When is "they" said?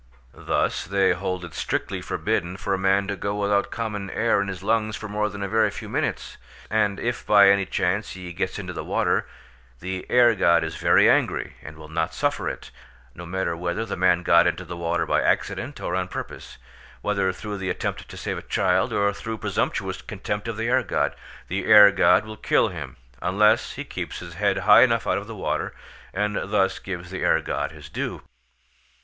0.85-1.11